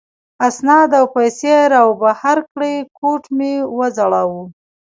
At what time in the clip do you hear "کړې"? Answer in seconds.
2.51-2.73